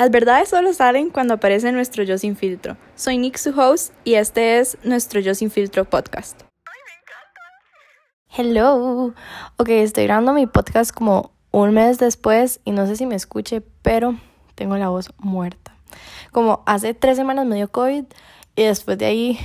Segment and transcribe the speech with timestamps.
[0.00, 2.78] Las verdades solo salen cuando aparece nuestro yo sin filtro.
[2.94, 6.40] Soy Nick, su host, y este es nuestro yo sin filtro podcast.
[8.34, 9.12] Hello.
[9.58, 13.60] Ok, estoy grabando mi podcast como un mes después y no sé si me escuche,
[13.82, 14.16] pero
[14.54, 15.76] tengo la voz muerta.
[16.32, 18.04] Como hace tres semanas me dio COVID
[18.56, 19.38] y después de ahí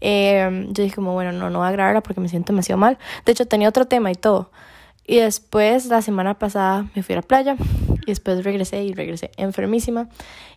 [0.00, 2.96] eh, yo dije como, bueno, no, no voy a grabarla porque me siento demasiado mal.
[3.24, 4.52] De hecho, tenía otro tema y todo.
[5.10, 7.56] Y después, la semana pasada, me fui a la playa
[8.02, 10.08] y después regresé y regresé enfermísima.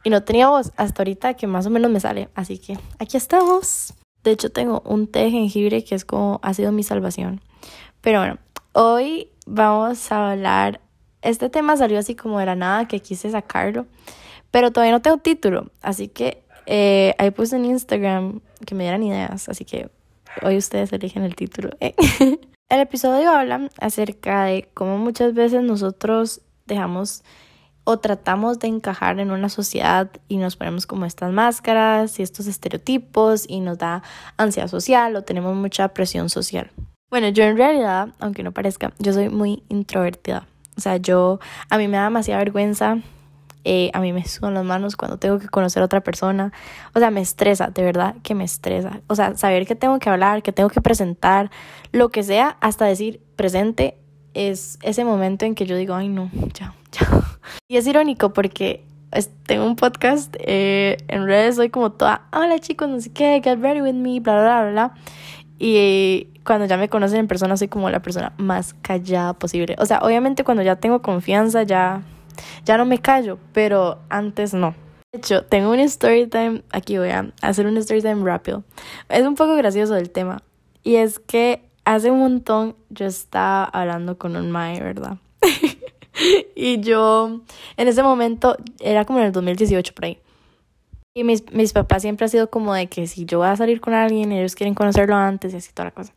[0.04, 2.30] Y no tenía voz hasta ahorita que más o menos me sale.
[2.36, 3.96] Así que aquí estamos.
[4.24, 7.42] De hecho, tengo un té de jengibre que es como ha sido mi salvación.
[8.02, 8.38] Pero bueno,
[8.74, 10.82] hoy vamos a hablar.
[11.24, 13.88] Este tema salió así como de la nada que quise sacarlo.
[14.52, 15.72] Pero todavía no tengo título.
[15.82, 19.50] Así que eh, ahí puse en Instagram que me dieran ideas.
[19.50, 19.90] Así que
[20.44, 21.72] hoy ustedes eligen el título.
[21.80, 21.96] ¿eh?
[22.74, 27.24] El episodio habla acerca de cómo muchas veces nosotros dejamos
[27.84, 32.48] o tratamos de encajar en una sociedad y nos ponemos como estas máscaras y estos
[32.48, 34.02] estereotipos y nos da
[34.38, 36.72] ansiedad social o tenemos mucha presión social.
[37.12, 40.48] Bueno, yo en realidad, aunque no parezca, yo soy muy introvertida.
[40.76, 43.04] O sea, yo, a mí me da demasiada vergüenza
[43.66, 46.52] eh, a mí me sudan las manos cuando tengo que conocer a otra persona.
[46.94, 49.02] O sea, me estresa, de verdad que me estresa.
[49.08, 51.50] O sea, saber que tengo que hablar, que tengo que presentar,
[51.92, 53.98] lo que sea, hasta decir presente,
[54.34, 57.08] es ese momento en que yo digo, ay no, ya, ya.
[57.68, 58.84] Y es irónico porque
[59.46, 63.60] tengo un podcast, eh, en redes soy como toda, hola chicos, no sé qué, get
[63.60, 64.94] ready with me, bla, bla, bla, bla.
[65.60, 69.76] Y cuando ya me conocen en persona soy como la persona más callada posible.
[69.80, 72.02] O sea, obviamente cuando ya tengo confianza ya
[72.66, 74.76] ya no me callo, pero antes no.
[75.12, 78.64] De hecho, tengo un story time, aquí voy a hacer un story time rápido.
[79.10, 80.42] Es un poco gracioso el tema.
[80.84, 85.18] Y es que hace un montón yo estaba hablando con un mae, ¿verdad?
[86.56, 87.42] y yo,
[87.78, 90.20] en ese momento, era como en el 2018 por ahí.
[91.16, 93.82] Y mis, mis papás siempre han sido como de que si yo voy a salir
[93.82, 96.14] con alguien, ellos quieren conocerlo antes y así toda la cosa.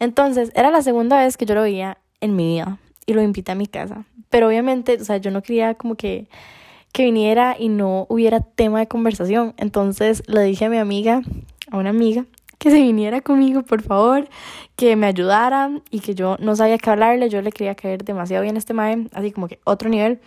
[0.00, 3.52] Entonces, era la segunda vez que yo lo veía en mi vida y lo invité
[3.52, 4.04] a mi casa.
[4.32, 6.26] Pero obviamente, o sea, yo no quería como que,
[6.92, 9.54] que viniera y no hubiera tema de conversación.
[9.58, 11.22] Entonces le dije a mi amiga,
[11.70, 12.24] a una amiga,
[12.58, 14.28] que se viniera conmigo, por favor,
[14.74, 18.42] que me ayudara y que yo no sabía qué hablarle, yo le quería caer demasiado
[18.42, 20.20] bien a este mae, así como que otro nivel.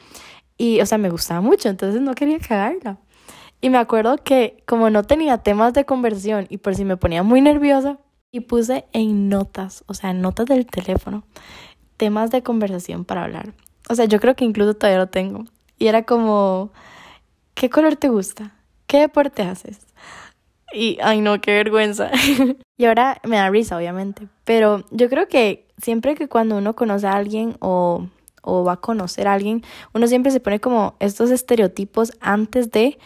[0.58, 3.00] Y, o sea, me gustaba mucho, entonces no quería cagarla.
[3.60, 7.24] Y me acuerdo que como no tenía temas de conversación y por si me ponía
[7.24, 7.98] muy nerviosa,
[8.36, 11.24] y puse en notas, o sea, notas del teléfono,
[11.96, 13.54] temas de conversación para hablar.
[13.90, 15.46] O sea, yo creo que incluso todavía lo tengo.
[15.78, 16.72] Y era como,
[17.54, 18.54] ¿qué color te gusta?
[18.88, 19.80] ¿Qué deporte haces?
[20.74, 22.12] Y, ay no, qué vergüenza.
[22.78, 24.28] y ahora me da risa, obviamente.
[24.44, 28.08] Pero yo creo que siempre que cuando uno conoce a alguien o,
[28.42, 29.64] o va a conocer a alguien,
[29.94, 32.98] uno siempre se pone como estos estereotipos antes de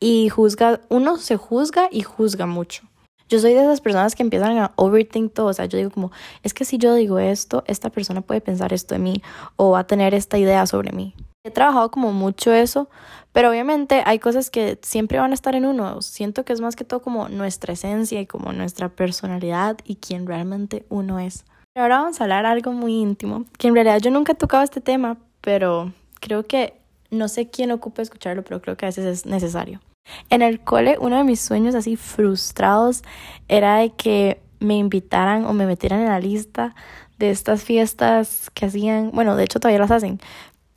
[0.00, 2.89] y juzga, uno se juzga y juzga mucho.
[3.30, 5.46] Yo soy de esas personas que empiezan a overthink todo.
[5.46, 6.10] O sea, yo digo como,
[6.42, 9.22] es que si yo digo esto, esta persona puede pensar esto de mí
[9.54, 11.14] o va a tener esta idea sobre mí.
[11.44, 12.90] He trabajado como mucho eso,
[13.32, 16.02] pero obviamente hay cosas que siempre van a estar en uno.
[16.02, 20.26] Siento que es más que todo como nuestra esencia y como nuestra personalidad y quién
[20.26, 21.44] realmente uno es.
[21.72, 24.64] Pero ahora vamos a hablar algo muy íntimo, que en realidad yo nunca he tocado
[24.64, 26.74] este tema, pero creo que
[27.10, 29.80] no sé quién ocupa escucharlo, pero creo que a veces es necesario.
[30.28, 33.02] En el cole, uno de mis sueños así frustrados
[33.48, 36.74] era de que me invitaran o me metieran en la lista
[37.18, 40.20] de estas fiestas que hacían, bueno, de hecho todavía las hacen,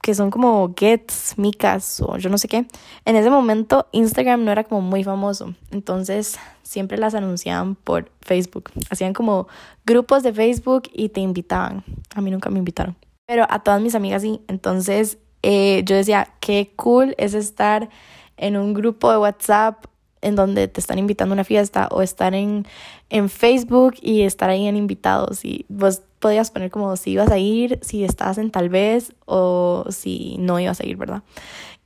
[0.01, 2.65] que son como Gets, Micas o yo no sé qué.
[3.05, 8.71] En ese momento Instagram no era como muy famoso, entonces siempre las anunciaban por Facebook.
[8.89, 9.47] Hacían como
[9.85, 11.83] grupos de Facebook y te invitaban.
[12.15, 14.41] A mí nunca me invitaron, pero a todas mis amigas sí.
[14.47, 17.89] Entonces eh, yo decía, qué cool es estar
[18.37, 19.85] en un grupo de WhatsApp
[20.21, 22.65] en donde te están invitando a una fiesta o estar en,
[23.09, 27.37] en Facebook y estar ahí en invitados y vos podías poner como si ibas a
[27.37, 31.23] ir, si estabas en tal vez o si no ibas a ir, ¿verdad?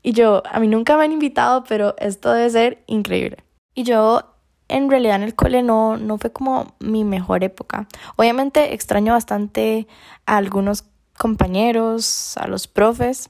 [0.03, 3.37] Y yo, a mí nunca me han invitado, pero esto debe ser increíble.
[3.73, 4.21] Y yo
[4.69, 7.87] en realidad en el cole no, no fue como mi mejor época.
[8.15, 9.87] Obviamente extraño bastante
[10.25, 10.83] a algunos
[11.17, 13.29] compañeros, a los profes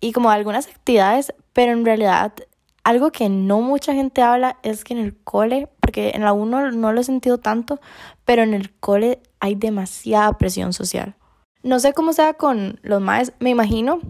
[0.00, 2.34] y como algunas actividades, pero en realidad
[2.84, 6.70] algo que no mucha gente habla es que en el cole, porque en la uno
[6.72, 7.80] no lo he sentido tanto,
[8.24, 11.14] pero en el cole hay demasiada presión social.
[11.62, 14.00] No sé cómo sea con los más, me imagino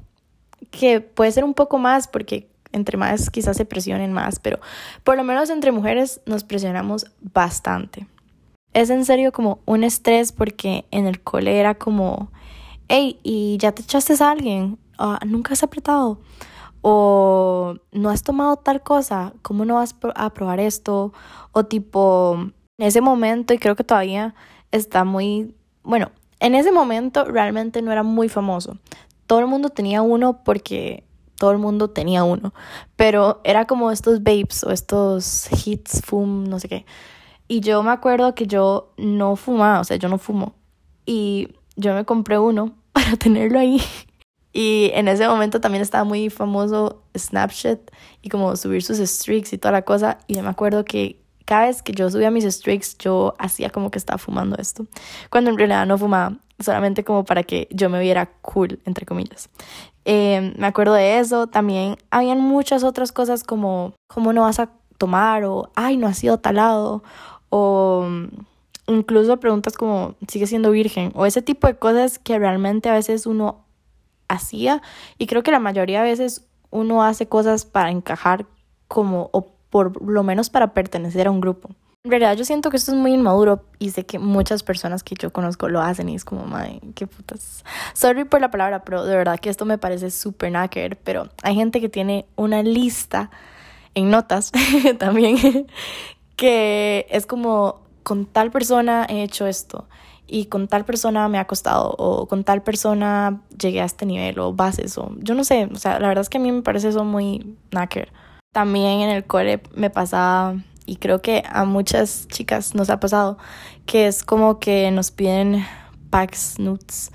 [0.70, 4.58] que puede ser un poco más porque entre más quizás se presionen más, pero
[5.04, 8.06] por lo menos entre mujeres nos presionamos bastante.
[8.72, 12.32] Es en serio como un estrés porque en el cole era como,
[12.88, 14.78] hey, ¿y ya te echaste a alguien?
[14.96, 16.20] Ah, ¿Nunca has apretado?
[16.82, 21.12] O no has tomado tal cosa, ¿cómo no vas a probar esto?
[21.52, 22.36] O tipo,
[22.78, 24.34] en ese momento, y creo que todavía
[24.72, 28.78] está muy, bueno, en ese momento realmente no era muy famoso.
[29.26, 31.04] Todo el mundo tenía uno porque
[31.38, 32.52] todo el mundo tenía uno,
[32.96, 36.86] pero era como estos vapes o estos hits, fum, no sé qué.
[37.48, 40.54] Y yo me acuerdo que yo no fumaba, o sea, yo no fumo.
[41.04, 43.80] Y yo me compré uno para tenerlo ahí.
[44.52, 47.80] Y en ese momento también estaba muy famoso Snapchat
[48.20, 50.18] y como subir sus streaks y toda la cosa.
[50.26, 53.90] Y yo me acuerdo que cada vez que yo subía mis streaks, yo hacía como
[53.90, 54.86] que estaba fumando esto.
[55.30, 59.48] Cuando en realidad no fumaba, solamente como para que yo me viera cool, entre comillas.
[60.04, 61.46] Eh, me acuerdo de eso.
[61.46, 65.44] También habían muchas otras cosas como, ¿cómo no vas a tomar?
[65.44, 67.02] O, ay, no has sido talado.
[67.48, 68.06] O
[68.86, 71.12] incluso preguntas como, ¿sigue siendo virgen?
[71.14, 73.64] O ese tipo de cosas que realmente a veces uno
[74.32, 74.82] hacía
[75.18, 78.46] y creo que la mayoría de veces uno hace cosas para encajar
[78.88, 81.70] como o por lo menos para pertenecer a un grupo.
[82.04, 85.14] En realidad yo siento que esto es muy inmaduro y sé que muchas personas que
[85.14, 87.64] yo conozco lo hacen y es como, madre, qué putas.
[87.94, 91.54] Sorry por la palabra, pero de verdad que esto me parece súper nacker, pero hay
[91.54, 93.30] gente que tiene una lista
[93.94, 94.50] en notas
[94.98, 95.66] también
[96.34, 99.86] que es como, con tal persona he hecho esto
[100.26, 104.38] y con tal persona me ha costado o con tal persona llegué a este nivel
[104.38, 106.62] o bases o yo no sé, o sea, la verdad es que a mí me
[106.62, 108.12] parece eso muy knacker.
[108.52, 113.38] También en el cole me pasaba y creo que a muchas chicas nos ha pasado
[113.86, 115.64] que es como que nos piden
[116.10, 117.10] packs nudes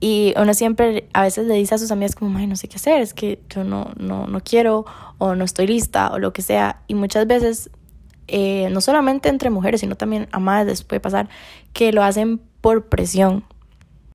[0.00, 2.76] y uno siempre a veces le dice a sus amigas como, ay, no sé qué
[2.76, 4.84] hacer, es que yo no, no, no quiero
[5.18, 6.82] o no estoy lista o lo que sea.
[6.86, 7.70] Y muchas veces
[8.28, 11.28] eh, no solamente entre mujeres, sino también a madres puede pasar
[11.72, 13.44] que lo hacen por presión.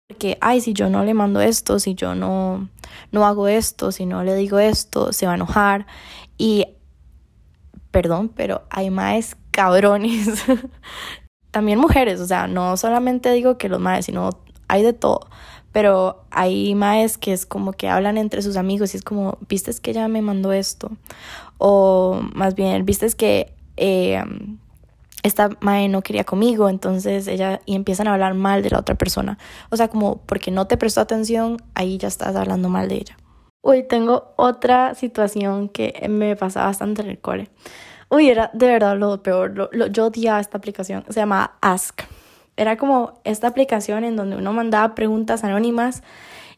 [0.07, 2.69] Porque, ay, si yo no le mando esto, si yo no,
[3.11, 5.87] no hago esto, si no le digo esto, se va a enojar.
[6.37, 6.67] Y,
[7.91, 10.43] perdón, pero hay más cabrones.
[11.51, 14.31] también mujeres, o sea, no solamente digo que los madres, sino
[14.67, 15.27] hay de todo.
[15.71, 19.71] Pero hay maes que es como que hablan entre sus amigos y es como, viste
[19.81, 20.91] que ella me mandó esto.
[21.57, 24.23] O más bien, viste que eh,
[25.23, 28.95] esta mae no quería conmigo, entonces ella y empiezan a hablar mal de la otra
[28.95, 29.37] persona.
[29.69, 33.17] O sea, como porque no te prestó atención, ahí ya estás hablando mal de ella.
[33.61, 37.49] Uy, tengo otra situación que me pasaba bastante en el cole.
[38.09, 39.55] Uy, era de verdad lo peor.
[39.55, 41.05] Lo, yo odiaba esta aplicación.
[41.07, 42.01] Se llamaba Ask.
[42.57, 46.03] Era como esta aplicación en donde uno mandaba preguntas anónimas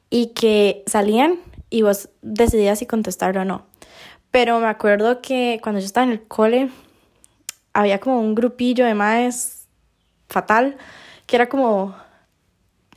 [0.09, 1.38] y que salían
[1.69, 3.68] y vos decidías si contestar o no.
[4.31, 6.69] Pero me acuerdo que cuando yo estaba en el cole,
[7.75, 9.68] había como un grupillo de maes
[10.27, 10.77] fatal,
[11.27, 11.95] que era como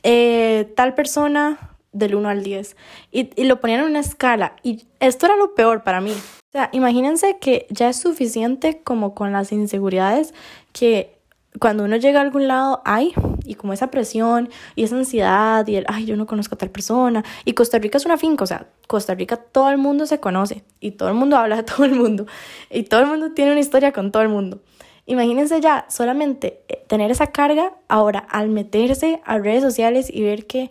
[0.03, 2.77] eh, tal persona del 1 al 10
[3.11, 6.11] y, y, lo ponían en una escala y esto era lo peor para mí.
[6.11, 10.33] O sea, imagínense que ya es suficiente como con las inseguridades
[10.71, 11.18] que
[11.59, 13.13] cuando uno llega a algún lado hay
[13.45, 16.69] y como esa presión y esa ansiedad y el, ay, yo no conozco a tal
[16.69, 17.23] persona.
[17.45, 20.63] Y Costa Rica es una finca, o sea, Costa Rica todo el mundo se conoce
[20.79, 22.25] y todo el mundo habla de todo el mundo
[22.69, 24.61] y todo el mundo tiene una historia con todo el mundo.
[25.05, 30.45] Imagínense ya solamente eh, tener esa carga ahora al meterse a redes sociales y ver
[30.45, 30.69] que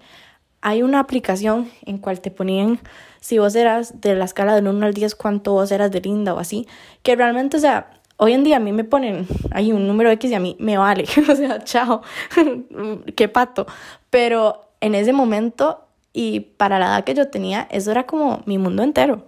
[0.60, 2.80] hay una aplicación en cual te ponían
[3.20, 6.34] si vos eras de la escala del 1 al 10 cuánto vos eras de linda
[6.34, 6.66] o así,
[7.02, 10.30] que realmente, o sea, hoy en día a mí me ponen ahí un número X
[10.30, 12.02] y a mí me vale, o sea, chao,
[13.16, 13.66] qué pato.
[14.10, 18.58] Pero en ese momento y para la edad que yo tenía, eso era como mi
[18.58, 19.26] mundo entero.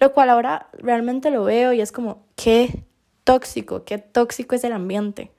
[0.00, 2.84] Lo cual ahora realmente lo veo y es como, qué
[3.24, 5.30] tóxico, qué tóxico es el ambiente.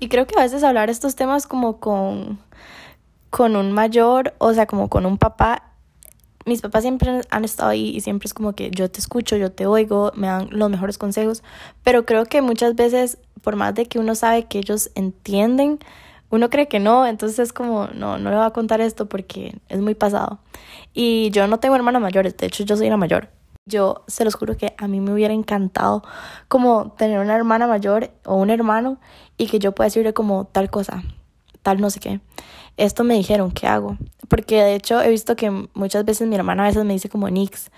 [0.00, 2.38] Y creo que a veces hablar estos temas como con,
[3.30, 5.73] con un mayor, o sea, como con un papá,
[6.44, 9.50] mis papás siempre han estado ahí y siempre es como que yo te escucho, yo
[9.52, 11.42] te oigo, me dan los mejores consejos,
[11.82, 15.78] pero creo que muchas veces, por más de que uno sabe que ellos entienden,
[16.30, 19.56] uno cree que no, entonces es como, no, no le voy a contar esto porque
[19.68, 20.40] es muy pasado.
[20.92, 23.28] Y yo no tengo hermanas mayores, de hecho yo soy la mayor.
[23.66, 26.02] Yo se los juro que a mí me hubiera encantado
[26.48, 28.98] como tener una hermana mayor o un hermano
[29.38, 31.02] y que yo pueda decirle como tal cosa,
[31.62, 32.20] tal no sé qué
[32.76, 33.96] esto me dijeron, ¿qué hago?
[34.28, 37.28] Porque de hecho he visto que muchas veces mi hermana a veces me dice como,
[37.28, 37.70] Nix,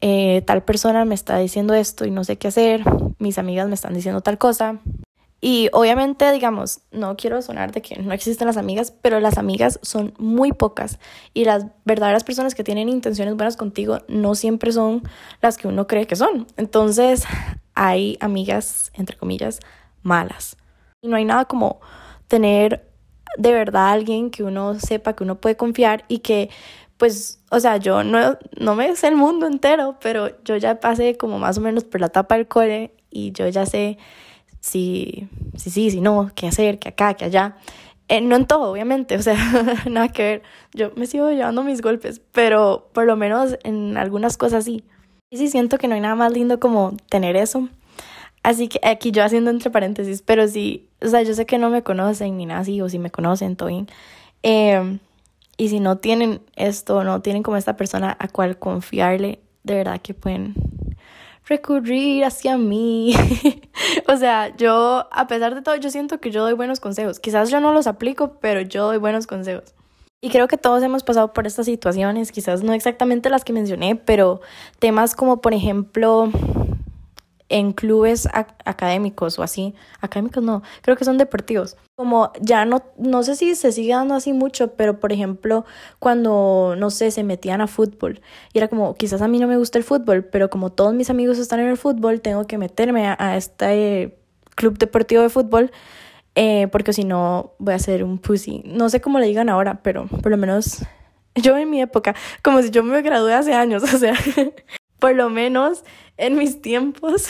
[0.00, 2.82] eh, tal persona me está diciendo esto y no sé qué hacer,
[3.18, 4.80] mis amigas me están diciendo tal cosa.
[5.40, 9.78] Y obviamente, digamos, no quiero sonar de que no existen las amigas, pero las amigas
[9.82, 10.98] son muy pocas
[11.34, 15.02] y las verdaderas personas que tienen intenciones buenas contigo no siempre son
[15.42, 16.46] las que uno cree que son.
[16.56, 17.24] Entonces,
[17.74, 19.60] hay amigas, entre comillas,
[20.02, 20.56] malas.
[21.02, 21.80] Y no hay nada como
[22.26, 22.93] tener
[23.36, 26.50] de verdad alguien que uno sepa que uno puede confiar y que
[26.96, 31.16] pues, o sea, yo no, no me sé el mundo entero, pero yo ya pasé
[31.16, 33.98] como más o menos por la etapa del cole y yo ya sé
[34.60, 37.56] si sí, si, si no, qué hacer, qué acá, qué allá.
[38.08, 39.36] Eh, no en todo, obviamente, o sea,
[39.90, 40.42] nada que ver.
[40.72, 44.84] Yo me sigo llevando mis golpes, pero por lo menos en algunas cosas sí.
[45.30, 47.68] Y sí siento que no hay nada más lindo como tener eso.
[48.44, 51.70] Así que aquí yo haciendo entre paréntesis, pero sí, o sea, yo sé que no
[51.70, 53.70] me conocen ni nada así, o si me conocen, todo.
[54.42, 54.98] Eh,
[55.56, 59.98] y si no tienen esto, no tienen como esta persona a cual confiarle, de verdad
[60.02, 60.54] que pueden
[61.46, 63.14] recurrir hacia mí.
[64.08, 67.20] o sea, yo, a pesar de todo, yo siento que yo doy buenos consejos.
[67.20, 69.74] Quizás yo no los aplico, pero yo doy buenos consejos.
[70.20, 73.96] Y creo que todos hemos pasado por estas situaciones, quizás no exactamente las que mencioné,
[73.96, 74.42] pero
[74.78, 76.30] temas como, por ejemplo,
[77.48, 78.28] en clubes
[78.64, 79.74] académicos o así.
[80.00, 81.76] Académicos no, creo que son deportivos.
[81.96, 85.64] Como ya no, no sé si se sigue dando así mucho, pero por ejemplo,
[85.98, 88.20] cuando, no sé, se metían a fútbol.
[88.52, 91.10] Y era como, quizás a mí no me gusta el fútbol, pero como todos mis
[91.10, 94.18] amigos están en el fútbol, tengo que meterme a, este
[94.54, 95.70] club deportivo de fútbol.
[96.36, 98.62] Eh, porque si no voy a ser un pussy.
[98.66, 100.84] No sé cómo le digan ahora, pero por lo menos
[101.36, 104.14] yo en mi época, como si yo me gradué hace años, o sea,
[105.04, 105.84] por lo menos
[106.16, 107.28] en mis tiempos,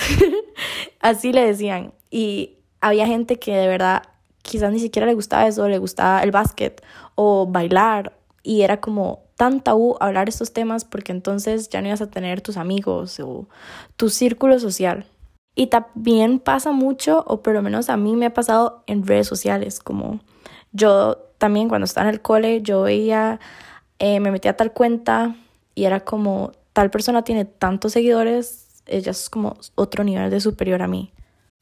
[1.01, 1.93] así le decían.
[2.09, 4.05] Y había gente que de verdad
[4.43, 6.85] quizás ni siquiera le gustaba eso, le gustaba el básquet
[7.17, 8.17] o bailar.
[8.45, 12.43] Y era como tan tabú hablar estos temas porque entonces ya no ibas a tener
[12.43, 13.49] tus amigos o
[13.97, 15.07] tu círculo social.
[15.57, 19.27] Y también pasa mucho, o por lo menos a mí me ha pasado en redes
[19.27, 20.21] sociales, como
[20.71, 23.41] yo también cuando estaba en el cole, yo veía,
[23.99, 25.35] eh, me metía a tal cuenta
[25.75, 30.83] y era como tal persona tiene tantos seguidores, ella es como otro nivel de superior
[30.83, 31.13] a mí.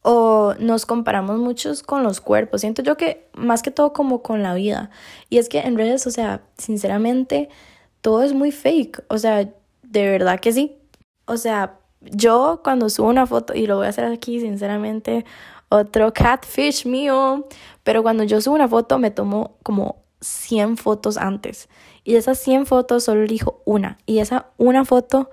[0.03, 2.63] O nos comparamos muchos con los cuerpos.
[2.63, 4.91] Siento yo que más que todo como con la vida.
[5.31, 7.49] Y es que en redes, o sea, sinceramente,
[8.01, 9.05] todo es muy fake.
[9.09, 9.49] O sea,
[9.83, 10.77] de verdad que sí.
[11.27, 15.25] O sea, yo cuando subo una foto, y lo voy a hacer aquí, sinceramente,
[15.69, 17.47] otro catfish mío,
[17.85, 21.69] pero cuando yo subo una foto me tomo como 100 fotos antes.
[22.05, 23.99] Y de esas 100 fotos solo elijo una.
[24.07, 25.31] Y esa una foto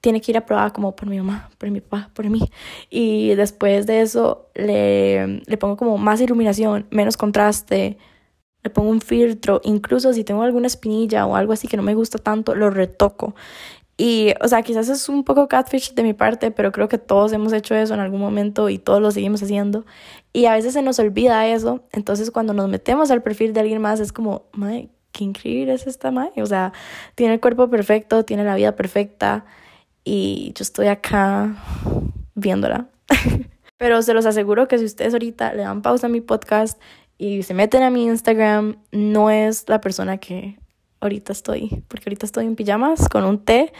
[0.00, 2.50] tiene que ir aprobada como por mi mamá, por mi papá, por mí.
[2.90, 7.96] Y después de eso le, le pongo como más iluminación, menos contraste,
[8.62, 9.60] le pongo un filtro.
[9.64, 13.34] Incluso si tengo alguna espinilla o algo así que no me gusta tanto, lo retoco.
[13.96, 17.32] Y, o sea, quizás es un poco catfish de mi parte, pero creo que todos
[17.32, 19.86] hemos hecho eso en algún momento y todos lo seguimos haciendo.
[20.32, 21.84] Y a veces se nos olvida eso.
[21.92, 25.86] Entonces, cuando nos metemos al perfil de alguien más, es como, madre, qué increíble es
[25.86, 26.42] esta madre.
[26.42, 26.72] O sea,
[27.14, 29.46] tiene el cuerpo perfecto, tiene la vida perfecta.
[30.04, 31.54] Y yo estoy acá
[32.34, 32.88] viéndola.
[33.78, 36.80] pero se los aseguro que si ustedes ahorita le dan pausa a mi podcast
[37.16, 40.58] y se meten a mi Instagram, no es la persona que
[41.00, 43.72] ahorita estoy, porque ahorita estoy en pijamas con un té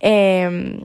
[0.00, 0.80] eh,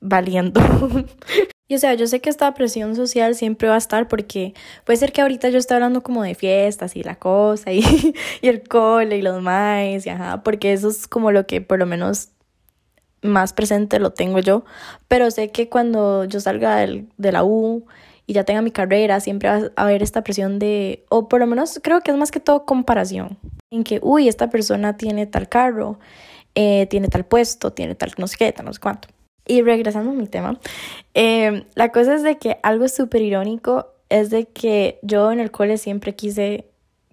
[0.00, 0.60] valiendo.
[1.68, 4.96] y o sea, yo sé que esta presión social siempre va a estar porque puede
[4.96, 7.82] ser que ahorita yo esté hablando como de fiestas y la cosa y,
[8.42, 11.78] y el cole y los maes y ajá, porque eso es como lo que por
[11.78, 12.30] lo menos
[13.22, 14.64] más presente lo tengo yo,
[15.08, 17.84] pero sé que cuando yo salga del, de la U
[18.26, 21.46] y ya tenga mi carrera, siempre va a haber esta presión de, o por lo
[21.46, 23.38] menos creo que es más que todo comparación,
[23.70, 25.98] en que, uy, esta persona tiene tal carro,
[26.54, 29.08] eh, tiene tal puesto, tiene tal no sé qué, tal no sé cuánto.
[29.48, 30.60] Y regresando a mi tema,
[31.14, 35.50] eh, la cosa es de que algo súper irónico es de que yo en el
[35.50, 36.66] cole siempre quise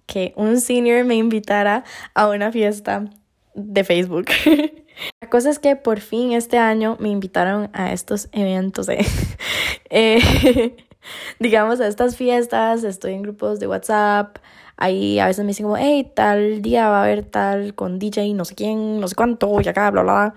[0.06, 1.82] que un senior me invitara
[2.14, 3.06] a una fiesta
[3.54, 4.26] de Facebook.
[5.20, 8.88] La cosa es que por fin este año me invitaron a estos eventos
[9.90, 10.76] eh,
[11.38, 14.38] digamos, a estas fiestas, estoy en grupos de WhatsApp,
[14.76, 18.34] ahí a veces me dicen como, hey, tal día va a haber tal con DJ,
[18.34, 20.34] no sé quién, no sé cuánto, y acá, bla, bla.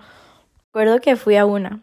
[0.66, 1.80] Recuerdo que fui a una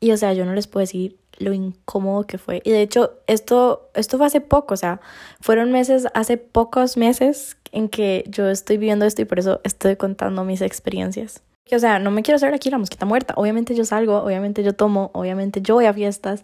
[0.00, 2.60] y, o sea, yo no les puedo decir lo incómodo que fue.
[2.64, 5.00] Y de hecho, esto, esto fue hace poco, o sea,
[5.40, 9.96] fueron meses, hace pocos meses en que yo estoy viviendo esto y por eso estoy
[9.96, 11.42] contando mis experiencias.
[11.70, 13.34] O sea, no me quiero hacer aquí la mosquita muerta.
[13.36, 16.42] Obviamente yo salgo, obviamente yo tomo, obviamente yo voy a fiestas,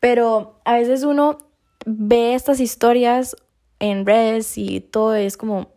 [0.00, 1.38] pero a veces uno
[1.84, 3.36] ve estas historias
[3.78, 5.73] en redes y todo es como,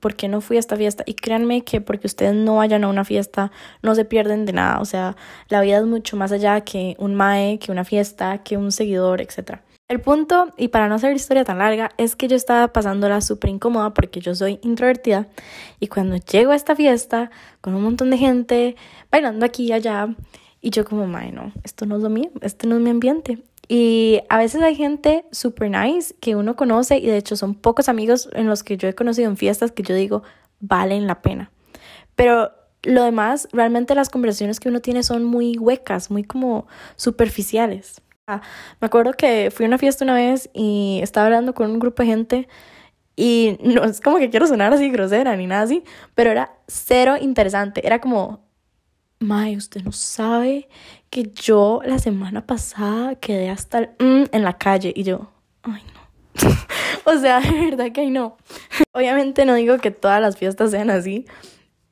[0.00, 1.04] ¿por qué no fui a esta fiesta?
[1.06, 4.80] Y créanme que porque ustedes no vayan a una fiesta, no se pierden de nada.
[4.80, 5.16] O sea,
[5.48, 9.20] la vida es mucho más allá que un mae, que una fiesta, que un seguidor,
[9.20, 9.58] etc.
[9.88, 13.50] El punto, y para no hacer historia tan larga, es que yo estaba pasándola súper
[13.50, 15.28] incómoda porque yo soy introvertida
[15.78, 18.76] y cuando llego a esta fiesta con un montón de gente
[19.12, 20.08] bailando aquí y allá,
[20.60, 23.38] y yo como, mae, no, esto no es lo mío, este no es mi ambiente.
[23.68, 27.88] Y a veces hay gente super nice que uno conoce y de hecho son pocos
[27.88, 30.22] amigos en los que yo he conocido en fiestas que yo digo
[30.60, 31.50] valen la pena.
[32.14, 38.00] Pero lo demás, realmente las conversaciones que uno tiene son muy huecas, muy como superficiales.
[38.28, 38.40] Ah,
[38.80, 42.02] me acuerdo que fui a una fiesta una vez y estaba hablando con un grupo
[42.02, 42.48] de gente
[43.16, 45.82] y no es como que quiero sonar así grosera ni nada así,
[46.14, 47.84] pero era cero interesante.
[47.86, 48.45] Era como,
[49.18, 50.68] Mae, usted no sabe
[51.08, 55.30] que yo la semana pasada quedé hasta el mm en la calle y yo,
[55.62, 56.50] ay no.
[57.12, 58.36] o sea, de verdad que ay no.
[58.92, 61.24] Obviamente no digo que todas las fiestas sean así,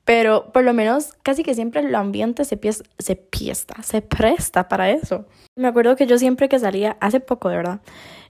[0.04, 4.69] pero por lo menos casi que siempre el ambiente se, pies, se piesta, se presta
[4.69, 5.25] para eso.
[5.57, 7.81] Me acuerdo que yo siempre que salía, hace poco de verdad,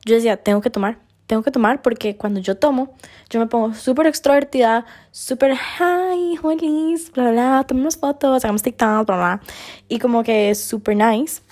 [0.05, 2.95] yo decía, tengo que tomar, tengo que tomar porque cuando yo tomo,
[3.31, 9.17] yo me pongo súper extrovertida, súper, hi, feliz, bla, bla, tomemos fotos, hagamos TikTok, bla,
[9.17, 9.41] bla.
[9.89, 11.43] Y como que súper nice.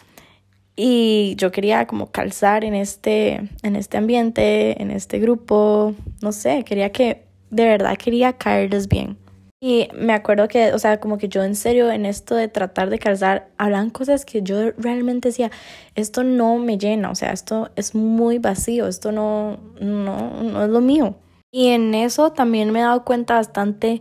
[0.76, 6.64] Y yo quería como calzar en este, en este ambiente, en este grupo, no sé,
[6.64, 9.22] quería que, de verdad quería caerles bien.
[9.64, 12.90] Y me acuerdo que, o sea, como que yo en serio en esto de tratar
[12.90, 15.52] de calzar, hablan cosas que yo realmente decía,
[15.95, 20.69] esto no me llena, o sea, esto es muy vacío, esto no, no, no es
[20.69, 21.14] lo mío.
[21.52, 24.00] Y en eso también me he dado cuenta bastante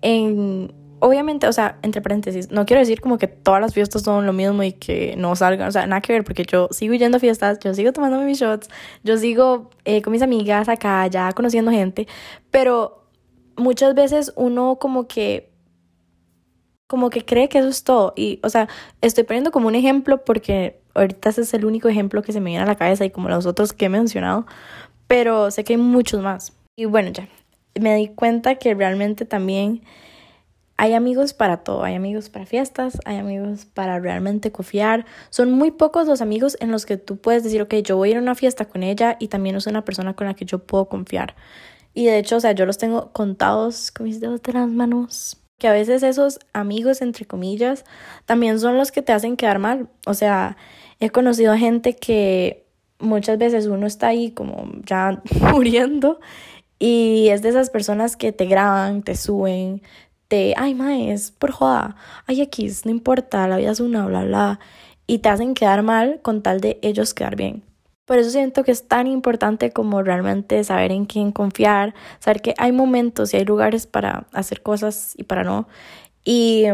[0.00, 4.24] en, obviamente, o sea, entre paréntesis, no quiero decir como que todas las fiestas son
[4.24, 7.18] lo mismo y que no salgan, o sea, nada que ver, porque yo sigo yendo
[7.18, 8.70] a fiestas, yo sigo tomando mis shots,
[9.04, 12.08] yo sigo eh, con mis amigas acá, ya conociendo gente,
[12.50, 13.01] pero
[13.56, 15.50] muchas veces uno como que
[16.86, 18.68] como que cree que eso es todo y o sea
[19.00, 22.50] estoy poniendo como un ejemplo porque ahorita ese es el único ejemplo que se me
[22.50, 24.46] viene a la cabeza y como los otros que he mencionado
[25.06, 27.28] pero sé que hay muchos más y bueno ya
[27.80, 29.82] me di cuenta que realmente también
[30.76, 35.06] hay amigos para todo, hay amigos para fiestas, hay amigos para realmente confiar.
[35.30, 38.12] Son muy pocos los amigos en los que tú puedes decir, ok, yo voy a
[38.12, 40.58] ir a una fiesta con ella y también es una persona con la que yo
[40.60, 41.36] puedo confiar.
[41.94, 45.38] Y de hecho, o sea, yo los tengo contados con mis dedos de las manos.
[45.58, 47.84] Que a veces esos amigos, entre comillas,
[48.26, 49.88] también son los que te hacen quedar mal.
[50.06, 50.56] O sea,
[51.00, 52.66] he conocido gente que
[52.98, 56.20] muchas veces uno está ahí como ya muriendo
[56.78, 59.82] y es de esas personas que te graban, te suben,
[60.28, 64.24] te, ay, mae, es por joda, ay, X, no importa, la vida es una, bla,
[64.24, 64.60] bla,
[65.06, 67.62] y te hacen quedar mal con tal de ellos quedar bien.
[68.04, 72.54] Por eso siento que es tan importante como realmente saber en quién confiar, saber que
[72.58, 75.68] hay momentos y hay lugares para hacer cosas y para no.
[76.24, 76.66] Y,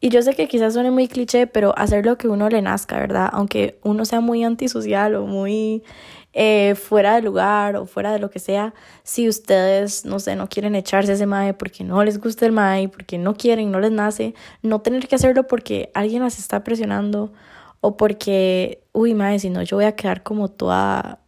[0.00, 2.98] y yo sé que quizás suene muy cliché, pero hacer lo que uno le nazca,
[2.98, 3.28] ¿verdad?
[3.32, 5.82] Aunque uno sea muy antisocial o muy
[6.32, 10.48] eh, fuera de lugar o fuera de lo que sea, si ustedes, no sé, no
[10.48, 13.90] quieren echarse ese mae porque no les gusta el mae, porque no quieren, no les
[13.90, 17.32] nace, no tener que hacerlo porque alguien las está presionando
[17.80, 21.20] o porque, uy, madre, si no, yo voy a quedar como toda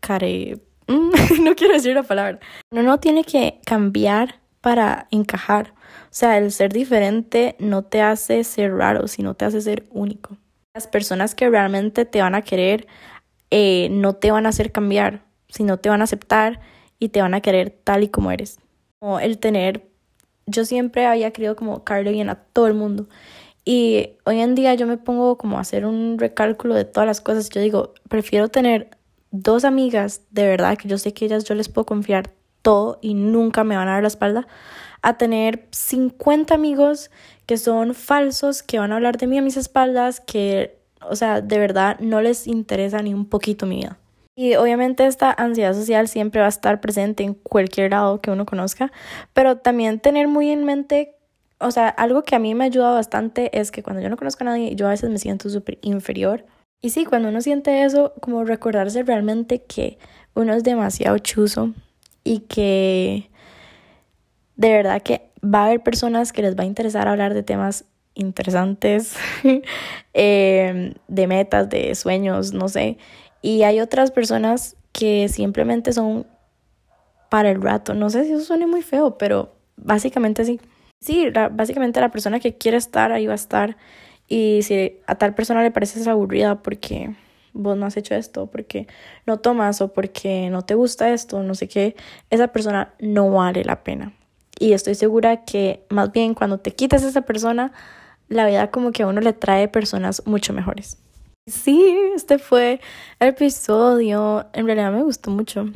[0.00, 0.58] care...
[0.88, 2.38] no quiero decir la palabra.
[2.70, 5.72] Uno no tiene que cambiar para encajar.
[6.04, 10.36] O sea, el ser diferente no te hace ser raro, sino te hace ser único.
[10.74, 12.86] Las personas que realmente te van a querer
[13.50, 16.60] eh, no te van a hacer cambiar, sino te van a aceptar
[16.98, 18.60] y te van a querer tal y como eres.
[19.00, 19.88] Como el tener,
[20.46, 23.08] yo siempre había querido como caerle bien a todo el mundo
[23.64, 27.20] y hoy en día yo me pongo como a hacer un recálculo de todas las
[27.20, 27.48] cosas.
[27.50, 28.90] Yo digo, prefiero tener
[29.30, 33.14] dos amigas de verdad que yo sé que ellas yo les puedo confiar todo y
[33.14, 34.46] nunca me van a dar la espalda,
[35.02, 37.10] a tener 50 amigos
[37.46, 41.40] que son falsos, que van a hablar de mí a mis espaldas, que, o sea,
[41.40, 43.98] de verdad no les interesa ni un poquito mi vida.
[44.36, 48.46] Y obviamente esta ansiedad social siempre va a estar presente en cualquier lado que uno
[48.46, 48.92] conozca,
[49.32, 51.16] pero también tener muy en mente
[51.60, 54.44] o sea, algo que a mí me ayuda bastante es que cuando yo no conozco
[54.44, 56.46] a nadie, yo a veces me siento súper inferior.
[56.80, 59.98] Y sí, cuando uno siente eso, como recordarse realmente que
[60.34, 61.74] uno es demasiado chuzo
[62.24, 63.30] y que
[64.56, 67.84] de verdad que va a haber personas que les va a interesar hablar de temas
[68.14, 69.14] interesantes,
[70.14, 72.96] em, de metas, de sueños, no sé.
[73.42, 76.26] Y hay otras personas que simplemente son
[77.28, 77.92] para el rato.
[77.92, 80.58] No sé si eso suene muy feo, pero básicamente sí
[81.00, 83.76] sí, básicamente la persona que quiere estar ahí va a estar.
[84.28, 87.14] Y si a tal persona le pareces aburrida porque
[87.52, 88.86] vos no has hecho esto, porque
[89.26, 91.96] no tomas o porque no te gusta esto, no sé qué,
[92.30, 94.12] esa persona no vale la pena.
[94.58, 97.72] Y estoy segura que más bien cuando te quitas a esa persona,
[98.28, 100.98] la vida como que a uno le trae personas mucho mejores.
[101.50, 102.80] Sí, este fue
[103.18, 104.46] el episodio.
[104.52, 105.66] En realidad me gustó mucho.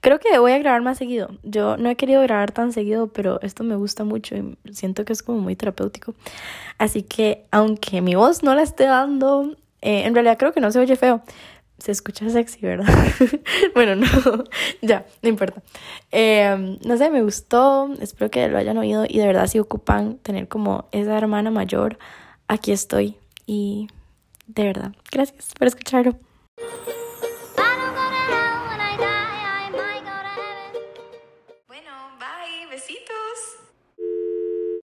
[0.00, 1.28] Creo que voy a grabar más seguido.
[1.42, 5.12] Yo no he querido grabar tan seguido, pero esto me gusta mucho y siento que
[5.12, 6.14] es como muy terapéutico.
[6.78, 10.72] Así que, aunque mi voz no la esté dando, eh, en realidad creo que no
[10.72, 11.22] se oye feo,
[11.78, 12.86] se escucha sexy, ¿verdad?
[13.74, 14.06] bueno, no,
[14.82, 15.62] ya, no importa.
[16.10, 20.16] Em, no sé, me gustó, espero que lo hayan oído y de verdad si ocupan
[20.18, 21.98] tener como esa hermana mayor,
[22.48, 23.88] aquí estoy y
[24.54, 26.18] de verdad, gracias por escucharlo.